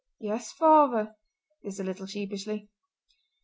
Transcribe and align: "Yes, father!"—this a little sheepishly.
"Yes, 0.19 0.51
father!"—this 0.51 1.79
a 1.79 1.83
little 1.83 2.07
sheepishly. 2.07 2.71